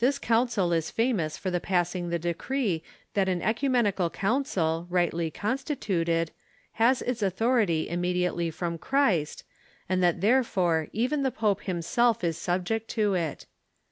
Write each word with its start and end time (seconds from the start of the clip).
This 0.00 0.18
Council 0.18 0.72
is 0.72 0.90
famous 0.90 1.36
for 1.38 1.56
passing 1.60 2.08
the 2.08 2.18
decree 2.18 2.82
that 3.14 3.28
an 3.28 3.42
oecumenical 3.42 4.10
council, 4.10 4.88
rightly 4.90 5.30
consti 5.30 5.76
tuted, 5.78 6.30
has 6.82 7.00
its 7.00 7.22
authority 7.22 7.88
immediately 7.88 8.50
from 8.50 8.76
Christ, 8.76 9.44
and 9.88 10.02
that 10.02 10.20
therefore 10.20 10.88
even 10.92 11.22
the 11.22 11.30
pope 11.30 11.62
himself 11.62 12.24
is 12.24 12.36
subject 12.36 12.88
to 12.88 13.14
it. 13.14 13.46